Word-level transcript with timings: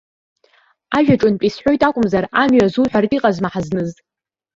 Ажәаҿынтә 0.97 1.43
исҳәоит 1.47 1.81
акәымзар, 1.87 2.25
амҩа 2.41 2.63
азуҳәартә 2.67 3.13
иҟазма 3.17 3.49
ҳазныз. 3.53 3.91